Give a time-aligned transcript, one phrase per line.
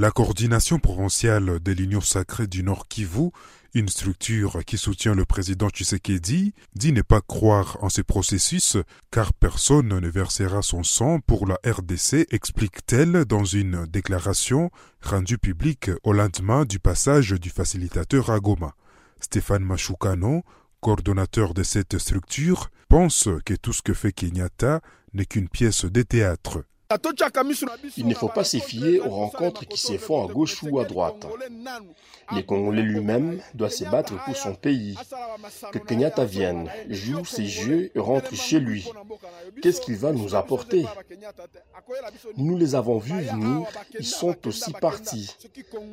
[0.00, 3.30] La coordination provinciale de l'Union sacrée du Nord Kivu,
[3.74, 8.76] une structure qui soutient le président Tshisekedi, dit ne pas croire en ces processus
[9.10, 14.70] car personne ne versera son sang pour la RDC, explique-t-elle dans une déclaration
[15.02, 18.76] rendue publique au lendemain du passage du facilitateur à Goma.
[19.18, 20.44] Stéphane Machukano,
[20.80, 24.80] coordonnateur de cette structure, pense que tout ce que fait Kenyatta
[25.12, 26.62] n'est qu'une pièce de théâtre.
[27.98, 30.86] Il ne faut pas se fier aux rencontres qui se font à gauche ou à
[30.86, 31.26] droite.
[32.32, 34.96] Le Congolais lui-même doit se battre pour son pays.
[35.70, 38.90] Que Kenyatta vienne, joue ses jeux et rentre chez lui.
[39.60, 40.86] Qu'est-ce qu'il va nous apporter?
[42.38, 43.66] Nous les avons vus venir,
[43.98, 45.36] ils sont aussi partis.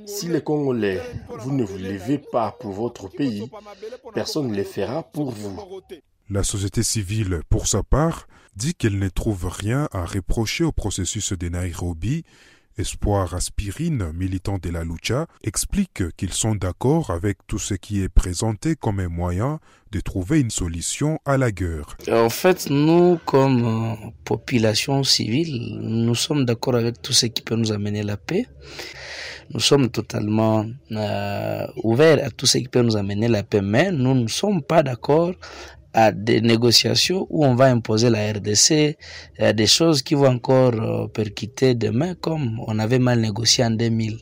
[0.05, 1.01] Si les Congolais,
[1.39, 3.49] vous ne vous levez pas pour votre pays,
[4.13, 5.59] personne ne le fera pour vous.
[6.29, 11.33] La société civile, pour sa part, dit qu'elle ne trouve rien à reprocher au processus
[11.33, 12.23] de Nairobi.
[12.77, 18.09] Espoir Aspirine, militant de la lucha, explique qu'ils sont d'accord avec tout ce qui est
[18.09, 19.61] présenté comme un moyen
[19.93, 21.95] de trouver une solution à la guerre.
[22.11, 27.71] En fait, nous, comme population civile, nous sommes d'accord avec tout ce qui peut nous
[27.71, 28.45] amener la paix.
[29.53, 33.91] Nous sommes totalement euh, ouverts à tout ce qui peut nous amener la paix, mais
[33.91, 35.31] nous ne sommes pas d'accord
[35.95, 38.97] à des négociations où on va imposer la RDC,
[39.39, 43.71] à des choses qui vont encore euh, percuter demain, comme on avait mal négocié en,
[43.71, 44.17] 2000,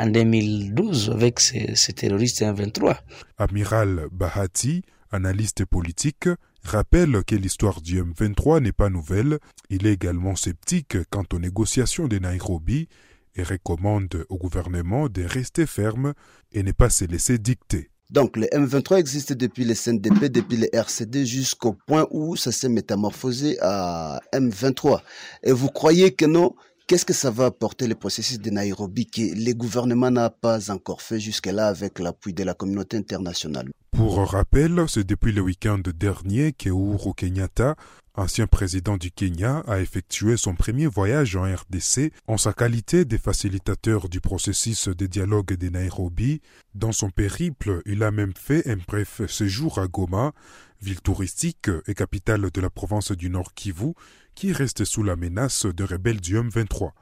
[0.00, 2.96] en 2012 avec ces terroristes M23.
[3.38, 6.28] Amiral Bahati, analyste politique,
[6.64, 9.38] rappelle que l'histoire du M23 n'est pas nouvelle.
[9.70, 12.88] Il est également sceptique quant aux négociations de Nairobi
[13.36, 16.14] et recommande au gouvernement de rester ferme
[16.50, 17.91] et ne pas se laisser dicter.
[18.12, 22.68] Donc le M23 existe depuis les CNDP, depuis les RCD jusqu'au point où ça s'est
[22.68, 25.00] métamorphosé à M23.
[25.42, 26.54] Et vous croyez que non?
[26.86, 31.00] Qu'est-ce que ça va apporter le processus de Nairobi que les gouvernements n'ont pas encore
[31.00, 33.70] fait jusque-là avec l'appui de la communauté internationale?
[33.92, 37.76] Pour rappel, c'est depuis le week-end dernier que Uhuru Kenyatta,
[38.14, 43.18] ancien président du Kenya, a effectué son premier voyage en RDC en sa qualité de
[43.18, 46.40] facilitateur du processus de dialogue de Nairobi.
[46.74, 50.32] Dans son périple, il a même fait un bref séjour à Goma,
[50.80, 53.92] ville touristique et capitale de la province du Nord Kivu,
[54.34, 56.92] qui reste sous la menace de rebelles du M23.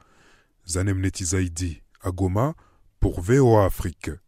[0.67, 2.53] Zanem Netizaidi, à Goma,
[2.99, 4.11] pour VOA Afrique.